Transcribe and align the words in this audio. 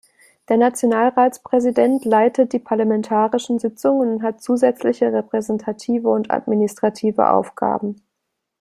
Der 0.49 0.57
Nationalratspräsident 0.57 2.05
leitet 2.05 2.53
die 2.53 2.57
parlamentarischen 2.59 3.59
Sitzungen 3.59 4.13
und 4.15 4.23
hat 4.23 4.41
zusätzliche 4.41 5.13
repräsentative 5.13 6.09
und 6.09 6.31
administrative 6.31 7.29
Aufgaben. 7.29 8.01